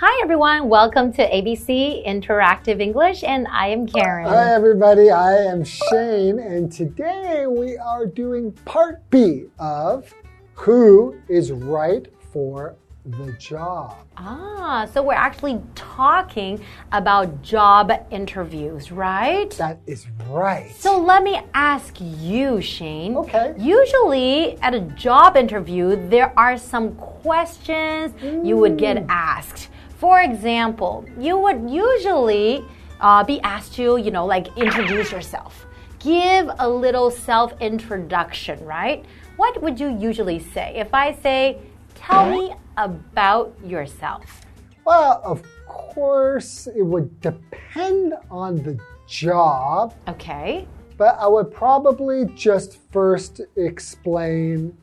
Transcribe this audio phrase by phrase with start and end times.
[0.00, 0.68] Hi, everyone.
[0.68, 4.28] Welcome to ABC Interactive English, and I am Karen.
[4.28, 5.10] Hi, everybody.
[5.10, 10.14] I am Shane, and today we are doing part B of
[10.54, 13.96] Who is Right for the Job.
[14.16, 19.50] Ah, so we're actually talking about job interviews, right?
[19.52, 20.70] That is right.
[20.76, 23.16] So let me ask you, Shane.
[23.16, 23.52] Okay.
[23.58, 28.14] Usually at a job interview, there are some questions
[28.46, 29.70] you would get asked.
[29.98, 32.64] For example, you would usually
[33.00, 35.66] uh, be asked to, you know, like introduce yourself.
[35.98, 39.04] Give a little self introduction, right?
[39.36, 40.74] What would you usually say?
[40.76, 41.58] If I say,
[41.96, 44.42] tell me about yourself.
[44.84, 50.66] Well, of course, it would depend on the job, Okay.
[50.96, 54.76] but I would probably just first explain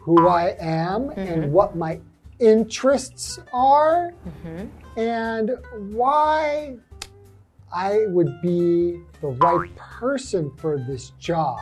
[0.00, 2.00] who I am and what my
[2.38, 4.98] interests are mm-hmm.
[4.98, 5.58] and
[5.94, 6.76] why
[7.72, 11.58] I would be the right person for this job.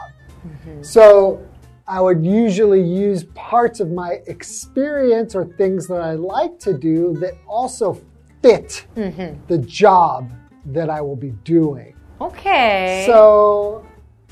[0.47, 0.83] Mm-hmm.
[0.83, 1.47] So
[1.87, 7.15] I would usually use parts of my experience or things that I like to do
[7.21, 8.01] that also
[8.43, 9.39] fit mm-hmm.
[9.49, 10.33] the job
[10.67, 11.95] that I will be doing.
[12.21, 13.05] Okay.
[13.07, 13.87] So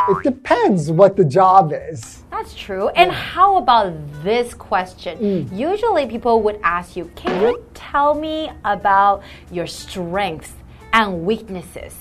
[0.09, 2.23] it depends what the job is.
[2.31, 2.89] That's true.
[2.91, 5.19] And how about this question?
[5.19, 5.59] Mm.
[5.59, 10.53] Usually people would ask you, can you tell me about your strengths
[10.93, 11.95] and weaknesses?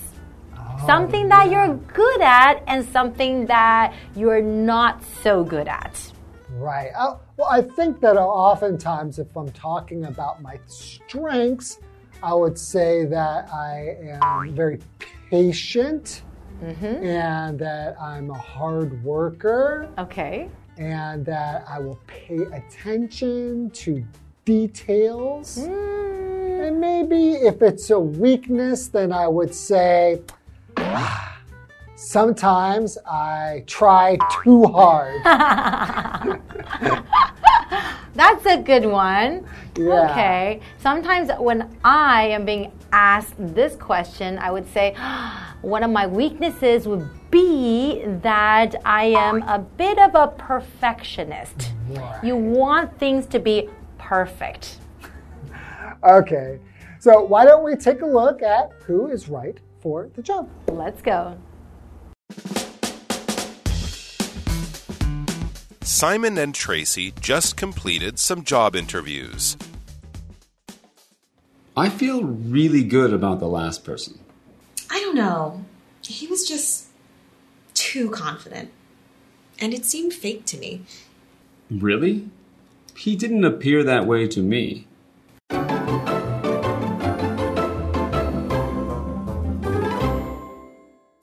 [0.56, 6.12] Oh, something that you're good at and something that you're not so good at.
[6.56, 6.90] Right.
[6.96, 11.78] Uh, well, I think that oftentimes, if I'm talking about my strengths,
[12.22, 14.80] I would say that I am very
[15.30, 16.22] patient
[16.66, 20.48] and that I'm a hard worker Okay.
[20.78, 24.04] and that I will pay attention to
[24.44, 25.58] details.
[25.58, 30.22] Mm, And maybe if it's a weakness, then I would say
[30.76, 31.38] "Ah,
[31.96, 35.20] sometimes I try too hard.
[38.14, 39.44] That's a good one.
[39.76, 40.10] Yeah.
[40.10, 40.60] Okay.
[40.78, 44.94] Sometimes when I am being asked this question, I would say
[45.62, 51.72] one of my weaknesses would be that I am a bit of a perfectionist.
[51.88, 52.20] Right.
[52.22, 54.78] You want things to be perfect.
[56.04, 56.58] Okay,
[56.98, 60.48] so why don't we take a look at who is right for the job?
[60.68, 61.38] Let's go.
[65.82, 69.56] Simon and Tracy just completed some job interviews.
[71.76, 74.18] I feel really good about the last person.
[74.90, 75.64] I don't know.
[76.02, 76.88] He was just
[77.72, 78.70] too confident.
[79.58, 80.82] And it seemed fake to me.
[81.70, 82.28] Really?
[82.96, 84.86] He didn't appear that way to me.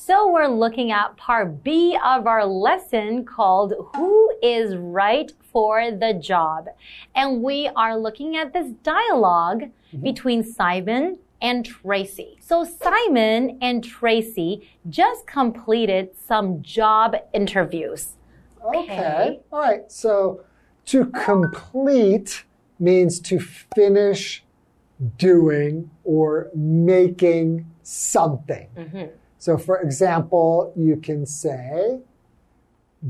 [0.10, 6.16] So we're looking at part B of our lesson called Who is Right for the
[6.16, 6.66] Job?
[7.14, 10.02] And we are looking at this dialog mm-hmm.
[10.02, 12.40] between Simon and Tracy.
[12.42, 18.14] So Simon and Tracy just completed some job interviews.
[18.66, 19.42] Okay.
[19.54, 20.44] All right, so
[20.88, 22.46] to complete
[22.80, 24.44] means to finish
[25.20, 28.70] doing or making something.
[28.76, 29.06] Mm-hmm.
[29.40, 32.00] So, for example, you can say,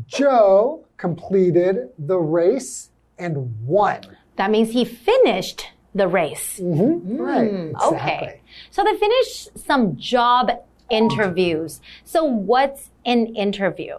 [0.07, 4.01] Joe completed the race and won.
[4.35, 6.59] That means he finished the race.
[6.63, 7.69] Right, exactly.
[7.81, 8.41] Hmm, Okay.
[8.69, 10.51] So they finished some job
[10.89, 11.81] interviews.
[12.05, 13.97] So what's an interview?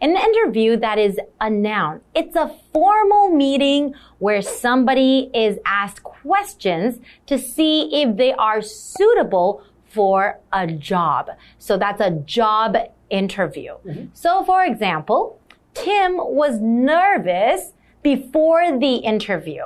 [0.00, 2.00] An interview that is a noun.
[2.14, 9.62] It's a formal meeting where somebody is asked questions to see if they are suitable
[9.88, 11.30] for a job.
[11.58, 12.76] So that's a job
[13.10, 13.74] interview.
[14.12, 15.40] So for example,
[15.74, 17.72] Tim was nervous
[18.02, 19.64] before the interview.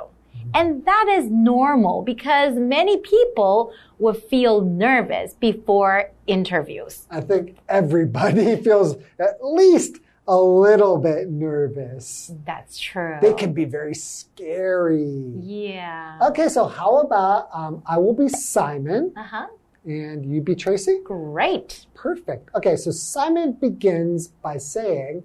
[0.53, 7.07] And that is normal because many people would feel nervous before interviews.
[7.09, 12.31] I think everybody feels at least a little bit nervous.
[12.45, 13.17] That's true.
[13.21, 15.33] They can be very scary.
[15.41, 16.19] Yeah.
[16.29, 19.47] Okay, so how about um, I will be Simon Uh huh.
[19.85, 20.99] And you be Tracy?
[21.03, 21.85] Great.
[21.93, 22.49] Perfect.
[22.55, 25.23] Okay, so Simon begins by saying,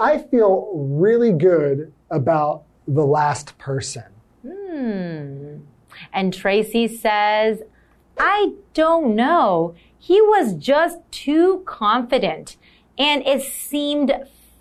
[0.00, 4.04] I feel really good about the last person.
[4.42, 5.58] Hmm.
[6.12, 7.62] And Tracy says,
[8.18, 9.74] I don't know.
[9.98, 12.56] He was just too confident
[12.98, 14.12] and it seemed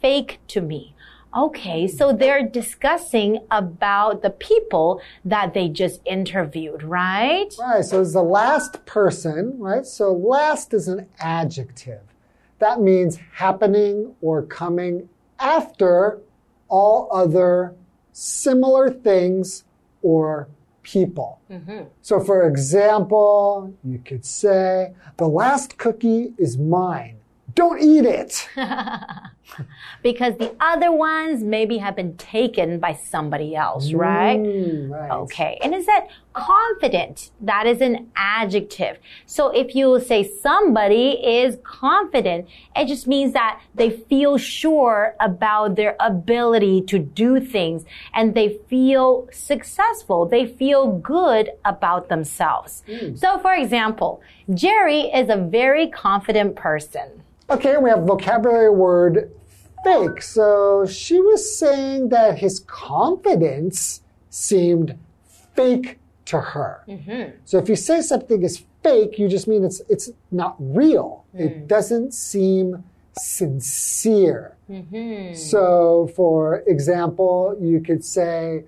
[0.01, 0.94] fake to me.
[1.35, 7.53] Okay, so they're discussing about the people that they just interviewed, right?
[7.59, 9.85] Right, so it's the last person, right?
[9.85, 12.01] So last is an adjective.
[12.59, 16.19] That means happening or coming after
[16.69, 17.75] all other
[18.13, 19.65] similar things
[20.01, 20.47] or
[20.83, 21.41] people.
[21.51, 21.89] Mm-hmm.
[22.01, 27.14] So, for example, you could say, The last cookie is mine.
[27.55, 28.47] Don't eat it.
[30.01, 34.39] Because the other ones maybe have been taken by somebody else, right?
[34.39, 35.11] Mm, right.
[35.11, 37.31] Okay, and is that confident?
[37.41, 38.97] That is an adjective.
[39.25, 45.75] So if you say somebody is confident, it just means that they feel sure about
[45.75, 50.25] their ability to do things and they feel successful.
[50.25, 52.83] They feel good about themselves.
[53.15, 54.21] So for example,
[54.53, 57.23] Jerry is a very confident person.
[57.49, 59.31] Okay, we have vocabulary word
[59.83, 60.21] fake.
[60.21, 64.97] So she was saying that his confidence seemed
[65.55, 66.83] fake to her.
[66.87, 67.37] Mm-hmm.
[67.45, 71.25] So if you say something is fake, you just mean it's it's not real.
[71.33, 71.67] It mm.
[71.67, 72.83] doesn't seem
[73.17, 74.57] sincere.
[74.69, 75.35] Mm-hmm.
[75.35, 78.65] So for example, you could say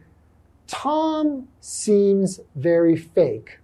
[0.67, 3.59] Tom seems very fake.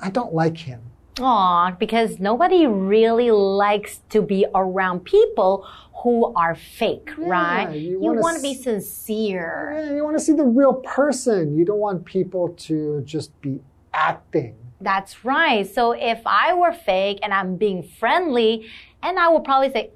[0.00, 0.82] I don't like him.
[1.20, 5.66] Aw, because nobody really likes to be around people
[6.02, 7.74] who are fake, right?
[7.74, 9.72] you You wanna be sincere.
[9.74, 11.56] Yeah, you want to see the real person.
[11.56, 13.60] You don't want people to just be
[13.92, 14.54] acting.
[14.80, 15.66] That's right.
[15.66, 18.68] So if I were fake and I'm being friendly,
[19.02, 19.90] and I will probably say,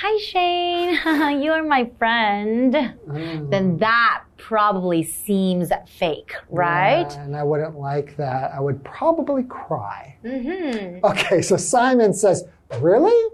[0.00, 3.50] Hi, Shane, you're my friend, Mm.
[3.50, 7.06] then that probably seems fake, right?
[7.08, 8.52] Yeah, and I wouldn't like that.
[8.52, 10.16] I would probably cry.
[10.24, 11.04] Mm-hmm.
[11.04, 12.44] Okay, so Simon says,
[12.80, 13.30] Really?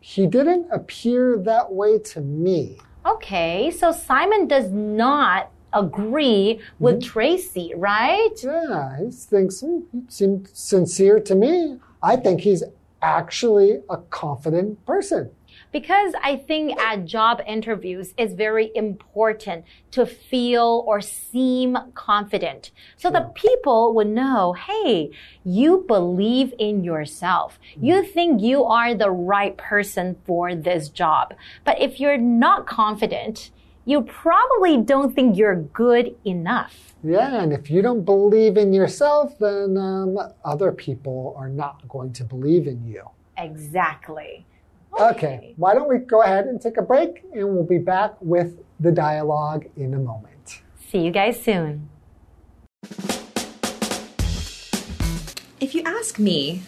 [0.00, 2.78] He didn't appear that way to me.
[3.04, 7.08] Okay, so Simon does not agree with Mm-hmm.
[7.12, 8.30] Tracy, right?
[8.42, 11.78] Yeah, he thinks hmm, he seemed sincere to me.
[12.02, 12.62] I think he's
[13.02, 15.30] actually a confident person.
[15.70, 22.70] Because I think at job interviews, it's very important to feel or seem confident.
[22.96, 25.10] So the people would know, hey,
[25.44, 27.58] you believe in yourself.
[27.80, 31.34] You think you are the right person for this job.
[31.64, 33.50] But if you're not confident,
[33.84, 36.94] you probably don't think you're good enough.
[37.02, 42.12] Yeah, and if you don't believe in yourself, then um, other people are not going
[42.14, 43.08] to believe in you.
[43.38, 44.44] Exactly.
[44.98, 48.58] Okay, why don't we go ahead and take a break and we'll be back with
[48.80, 50.60] the dialogue in a moment.
[50.90, 51.88] See you guys soon.
[55.60, 56.62] If you ask me,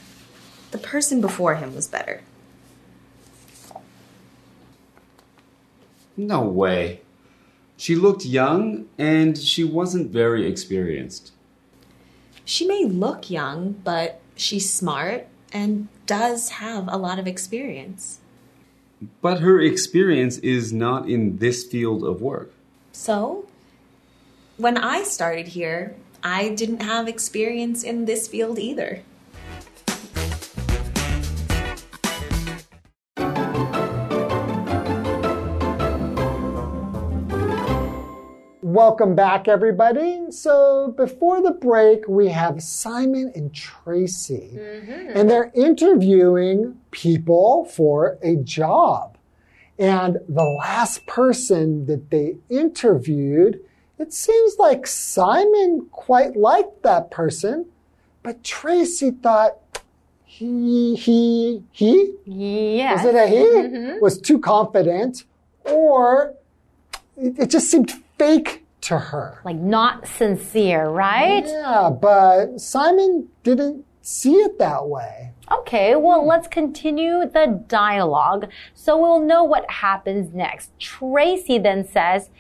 [0.71, 2.23] the person before him was better.
[6.17, 7.01] No way.
[7.77, 11.33] She looked young and she wasn't very experienced.
[12.45, 18.20] She may look young, but she's smart and does have a lot of experience.
[19.21, 22.53] But her experience is not in this field of work.
[22.93, 23.47] So,
[24.57, 29.03] when I started here, I didn't have experience in this field either.
[38.81, 40.31] Welcome back, everybody.
[40.31, 45.11] So, before the break, we have Simon and Tracy, mm-hmm.
[45.15, 49.19] and they're interviewing people for a job.
[49.79, 53.61] And the last person that they interviewed,
[53.99, 57.67] it seems like Simon quite liked that person,
[58.23, 59.59] but Tracy thought
[60.25, 63.05] he, he, he, Yes.
[63.05, 63.45] was it a he?
[63.45, 64.01] Mm-hmm.
[64.01, 65.25] Was too confident,
[65.67, 66.33] or
[67.19, 69.41] it just seemed fake to her.
[69.45, 71.45] like not sincere, right?
[71.47, 75.33] Yeah, but Simon didn't see it that way.
[75.51, 80.71] Okay, well, let's continue the dialogue so we'll know what happens next.
[80.79, 82.31] Tracy then says,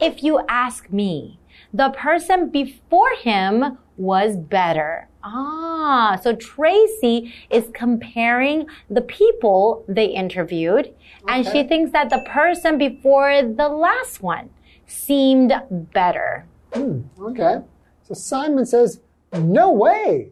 [0.00, 1.38] If you ask me,
[1.72, 5.08] the person before him was better.
[5.22, 10.94] Ah, so Tracy is comparing the people they interviewed,
[11.28, 14.48] and she thinks that the person before the last one
[14.90, 15.52] seemed
[15.92, 16.46] better.
[16.74, 17.60] Hmm, okay.
[18.02, 19.00] So Simon says,
[19.32, 20.30] No way.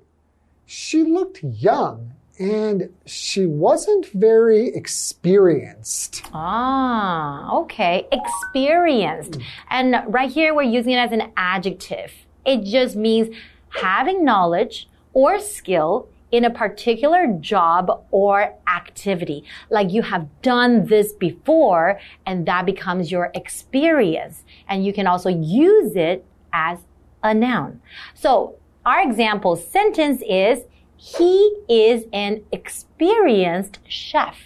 [0.66, 6.22] She looked young and she wasn't very experienced.
[6.32, 8.06] Ah, okay.
[8.12, 9.38] Experienced.
[9.70, 12.12] And right here, we're using it as an adjective.
[12.44, 13.34] It just means
[13.70, 19.44] having knowledge or skill in a particular job or activity.
[19.70, 24.44] Like you have done this before and that becomes your experience.
[24.68, 26.78] And you can also use it as
[27.22, 27.80] a noun.
[28.14, 30.64] So our example sentence is,
[30.96, 34.36] he is an experienced chef.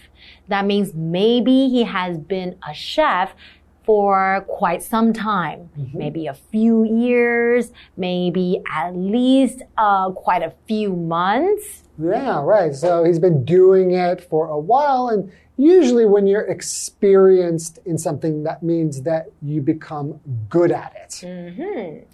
[0.48, 3.34] That means maybe he has been a chef
[3.84, 10.94] for quite some time, maybe a few years, maybe at least uh, quite a few
[10.94, 11.82] months.
[11.98, 12.74] Yeah, right.
[12.74, 15.08] So he's been doing it for a while.
[15.08, 21.12] And usually, when you're experienced in something, that means that you become good at it.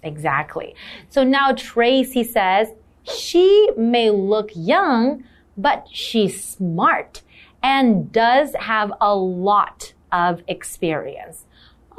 [0.03, 0.75] Exactly.
[1.09, 2.69] So now Tracy says,
[3.03, 5.23] she may look young,
[5.57, 7.21] but she's smart
[7.61, 11.45] and does have a lot of experience.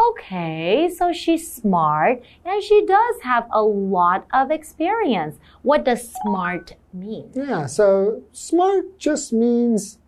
[0.09, 5.37] Okay, so she's smart and she does have a lot of experience.
[5.63, 7.31] What does smart mean?
[7.35, 9.99] Yeah, so smart just means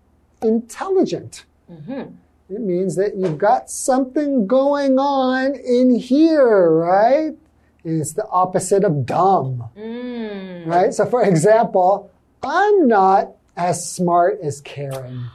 [0.41, 1.45] intelligent.
[1.71, 2.15] Mm-hmm.
[2.55, 7.33] It means that you've got something going on in here, right?
[7.85, 10.67] It's the opposite of dumb, mm.
[10.67, 10.93] right?
[10.95, 12.11] So, for example,
[12.43, 15.31] I'm not as smart as Karen.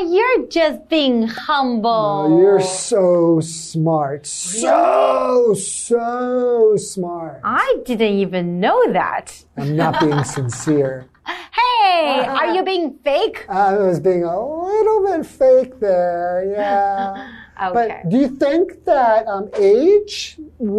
[0.00, 1.90] You're just being humble.
[1.90, 4.26] Oh, you're so smart.
[4.26, 7.40] So, so smart.
[7.44, 9.44] I didn't even know that.
[9.56, 11.08] I'm not being sincere.
[11.26, 13.46] Hey, are you being fake?
[13.48, 17.30] I was being a little bit fake there, yeah.
[17.62, 18.00] Okay.
[18.02, 20.36] But do you think that um, age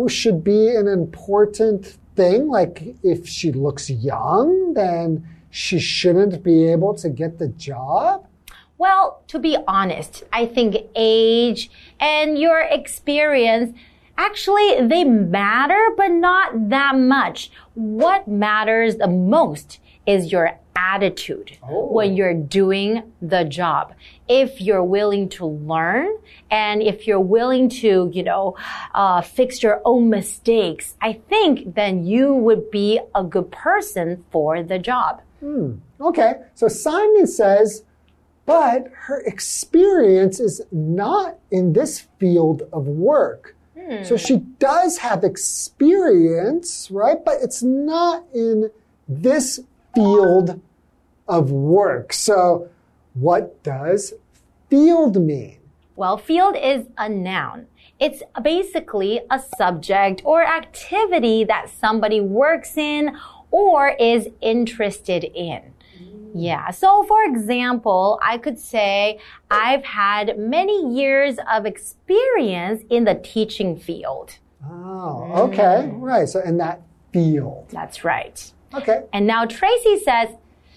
[0.07, 2.47] should be an important thing?
[2.47, 8.27] Like, if she looks young, then she shouldn't be able to get the job?
[8.83, 11.71] Well, to be honest, I think age
[12.01, 13.73] and your experience
[14.17, 17.49] actually they matter, but not that much.
[17.75, 23.93] What matters the most is your attitude when you're doing the job.
[24.27, 26.17] If you're willing to learn
[26.51, 28.57] and if you're willing to, you know,
[28.93, 34.61] uh, fix your own mistakes, I think then you would be a good person for
[34.61, 35.21] the job.
[36.01, 37.83] Okay, so Simon says,
[38.45, 43.55] but her experience is not in this field of work.
[43.79, 44.03] Hmm.
[44.03, 47.23] So she does have experience, right?
[47.23, 48.69] But it's not in
[49.07, 49.59] this
[49.95, 50.61] field
[51.27, 52.13] of work.
[52.13, 52.69] So
[53.13, 54.13] what does
[54.69, 55.59] field mean?
[55.95, 57.67] Well, field is a noun.
[57.99, 63.15] It's basically a subject or activity that somebody works in
[63.51, 65.72] or is interested in.
[66.33, 66.71] Yeah.
[66.71, 69.19] So, for example, I could say
[69.51, 74.37] I've had many years of experience in the teaching field.
[74.67, 76.27] Oh, okay, right.
[76.27, 77.67] So in that field.
[77.69, 78.51] That's right.
[78.73, 79.03] Okay.
[79.13, 80.29] And now Tracy says,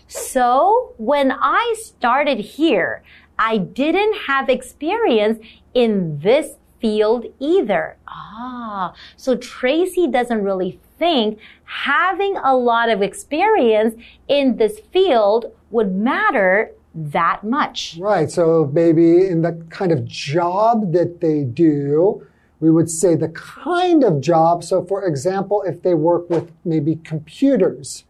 [0.09, 3.03] so when I started here,
[3.39, 5.39] I didn't have experience
[5.75, 7.97] in this field either.
[8.07, 13.95] Ah, so Tracy doesn't really think having a lot of experience
[14.29, 17.97] in this field would matter that much.
[17.99, 18.31] Right.
[18.31, 22.26] So maybe in the kind of job that they do,
[22.61, 24.65] we would say the kind of job.
[24.65, 28.05] So, for example, if they work with maybe computers,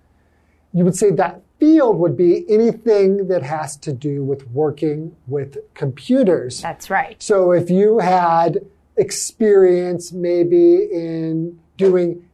[0.73, 5.59] you would say that field would be anything that has to do with working with
[5.75, 6.61] computers.
[6.61, 7.21] That's right.
[7.21, 8.61] So, if you had
[8.97, 12.26] experience maybe in doing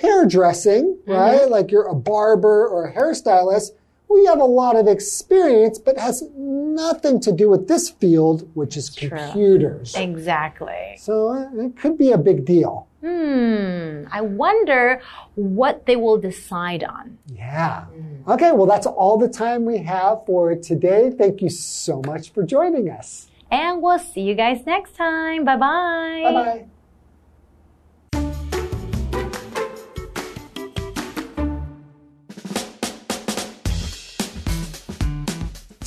[0.00, 1.48] hairdressing, right?
[1.48, 3.70] Like you're a barber or a hairstylist,
[4.08, 8.76] We have a lot of experience, but has nothing to do with this field, which
[8.76, 9.94] is computers.
[9.94, 10.96] Exactly.
[10.98, 12.88] So uh, it could be a big deal.
[13.02, 14.04] Hmm.
[14.10, 15.00] I wonder
[15.36, 17.18] what they will decide on.
[17.32, 17.84] Yeah.
[18.26, 21.10] Okay, well, that's all the time we have for today.
[21.16, 23.28] Thank you so much for joining us.
[23.50, 25.44] And we'll see you guys next time.
[25.44, 26.22] Bye bye.
[26.24, 26.79] Bye bye.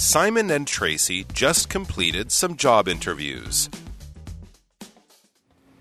[0.03, 3.69] Simon and Tracy just completed some job interviews.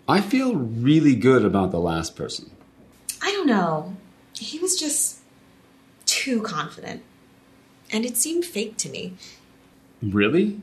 [0.08, 2.52] I feel really good about the last person.
[3.20, 3.96] I don't know.
[4.34, 5.18] He was just
[6.06, 7.02] too confident.
[7.90, 9.14] And it seemed fake to me.
[10.00, 10.60] Really?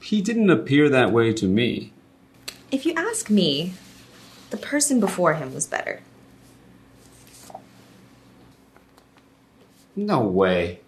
[0.00, 1.92] He didn't appear that way to me.
[2.72, 3.74] If you ask me,
[4.48, 6.00] the person before him was better.
[9.94, 10.80] No way.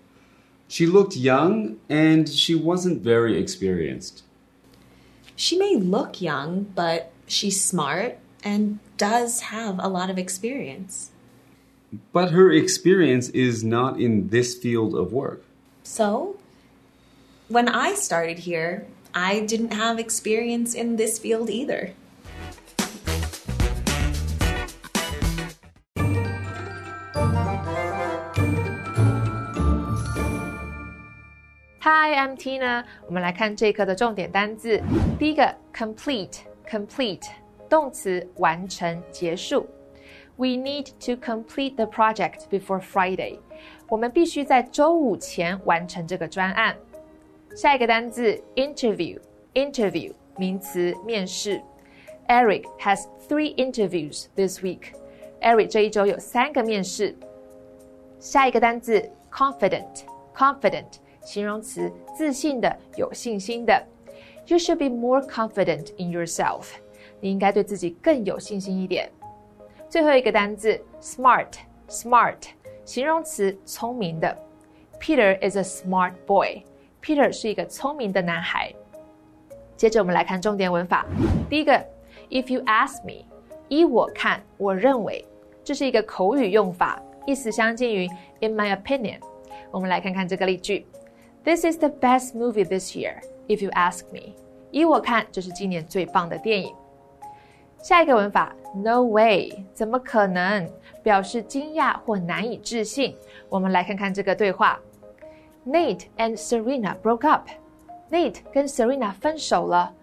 [0.69, 4.23] She looked young and she wasn't very experienced.
[5.35, 11.11] She may look young, but she's smart and does have a lot of experience.
[12.13, 15.43] But her experience is not in this field of work.
[15.85, 16.39] So,
[17.49, 21.95] when I started here, I didn't have experience in this field either.
[31.88, 32.86] Hi, I'm Tina。
[33.08, 34.82] 我们来看这一课的重点单字。
[35.20, 37.30] 第一个，complete，complete，
[37.70, 39.68] 动词，完成、结束。
[40.36, 43.40] We need to complete the project before Friday。
[43.90, 46.76] 我们必须在周五前完成这个专案。
[47.56, 51.62] 下一个单字，interview，interview，名词，面试。
[52.28, 57.16] Eric has three interviews this week。Eric 这一周有三个面试。
[58.20, 60.94] 下一个单字，confident，confident。
[61.29, 63.87] 形容词，自信的，有信心的。
[64.47, 66.69] You should be more confident in yourself。
[67.21, 69.11] 你应该对自己更有信心一点。
[69.91, 72.39] 最后一个单词，smart，smart，
[72.87, 74.35] 形容词，聪明的。
[74.99, 76.63] Peter is a smart boy。
[77.03, 78.73] Peter 是一个聪明的男孩。
[79.77, 81.05] 接着我们来看重点文法。
[81.51, 81.73] 第一个
[82.31, 83.27] ，If you ask me，
[83.69, 85.23] 依我看，我认为，
[85.63, 88.09] 这是一个口语用法，意思相近于
[88.41, 89.19] In my opinion。
[89.71, 90.87] 我们来看看这个例句。
[91.48, 94.36] This is the best movie this year, if you ask me.
[94.72, 96.74] 依我看，这是今年最棒的电影。
[97.82, 100.70] 下一个文法，No way，怎么可能？
[101.04, 103.16] 表示惊讶或难以置信。
[103.50, 104.80] 我们来看看这个对话：
[105.68, 107.50] Nate and Serena broke up.
[108.10, 109.94] Nate 跟 Serena 分手了。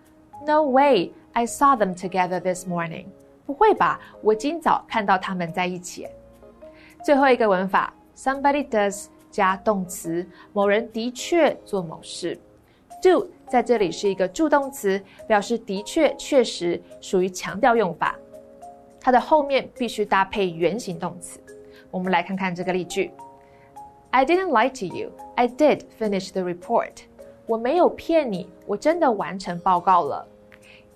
[0.47, 3.07] No way, I saw them together this morning.
[3.47, 3.99] 不会吧？
[4.23, 6.07] 我今早看到他们在一起。
[7.03, 12.40] 最后一个文法，Somebody does 加动词，某人的确做某事。
[13.02, 18.16] do 在这里是一个助动词，表示的确、确实，属于强调用法。
[19.02, 21.38] 它的后面必须搭配原形动词。
[21.92, 23.12] 我们来看看这个例句
[24.12, 25.12] ：I didn't lie to you.
[25.36, 26.94] I did finish the report.
[27.46, 30.26] 我没有骗你，我真的完成报告了。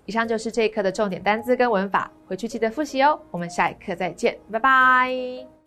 [0.06, 3.19] 以上就是这一课的重点单词跟文法，回去记得复习哦。
[3.32, 5.59] 我们下一课再见，拜拜。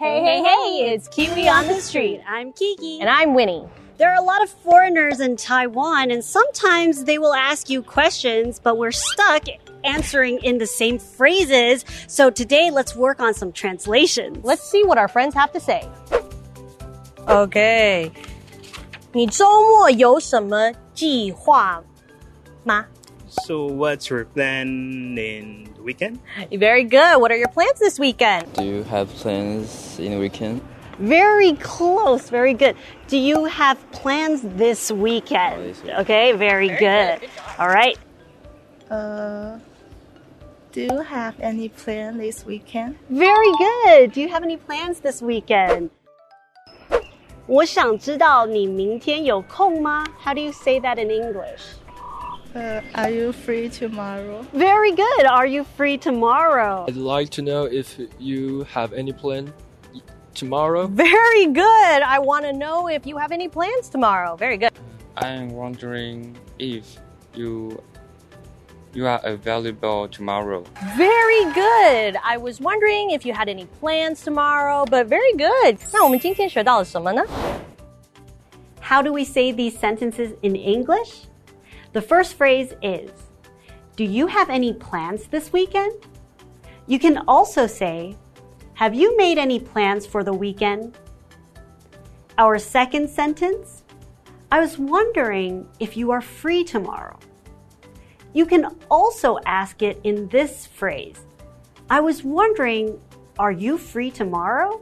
[0.00, 2.20] Hey, hey, hey, it's Kiwi on the street.
[2.26, 3.00] I'm Kiki.
[3.00, 3.64] And I'm Winnie.
[3.98, 8.58] There are a lot of foreigners in Taiwan, and sometimes they will ask you questions,
[8.58, 9.44] but we're stuck
[9.84, 11.84] answering in the same phrases.
[12.08, 14.44] So today, let's work on some translations.
[14.44, 15.88] Let's see what our friends have to say.
[17.26, 18.10] Okay.
[19.12, 21.82] 你周末有什么计划
[22.64, 22.86] 吗？
[23.28, 26.20] so, what's your plan in the weekend?
[26.52, 27.20] Very good.
[27.20, 28.52] What are your plans this weekend?
[28.54, 30.60] Do you have plans in the weekend?
[30.98, 32.30] Very close.
[32.30, 32.76] Very good.
[33.08, 35.54] Do you have plans this weekend?
[35.60, 36.00] Oh, this weekend.
[36.00, 37.20] Okay, very, very good.
[37.20, 37.30] good.
[37.58, 37.98] All right.
[38.90, 39.58] Uh,
[40.72, 42.96] do you have any plan this weekend?
[43.10, 44.12] Very good.
[44.12, 45.90] Do you have any plans this weekend?
[47.46, 50.04] 我想知道你明天有空吗?
[50.22, 51.76] How do you say that in English?
[52.54, 54.40] Uh, are you free tomorrow?
[54.54, 55.26] Very good.
[55.26, 56.86] Are you free tomorrow?
[56.88, 59.52] I'd like to know if you have any plan
[60.34, 60.86] tomorrow.
[60.86, 62.02] Very good.
[62.02, 64.36] I want to know if you have any plans tomorrow.
[64.36, 64.72] Very good.
[65.18, 66.98] I'm wondering if
[67.34, 67.82] you
[68.94, 70.64] you are available tomorrow.
[70.96, 72.16] Very good.
[72.24, 75.78] I was wondering if you had any plans tomorrow, but very good.
[75.92, 77.22] 那我们今天学到了什么呢?
[78.80, 81.26] How do we say these sentences in English?
[81.93, 83.11] The first phrase is
[83.95, 85.93] Do you have any plans this weekend?
[86.87, 88.15] You can also say,
[88.75, 90.97] Have you made any plans for the weekend?
[92.37, 93.83] Our second sentence
[94.51, 97.17] I was wondering if you are free tomorrow.
[98.33, 101.25] You can also ask it in this phrase
[101.89, 103.01] I was wondering,
[103.37, 104.81] are you free tomorrow?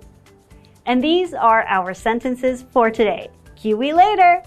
[0.85, 3.29] And these are our sentences for today.
[3.55, 4.43] Kiwi later!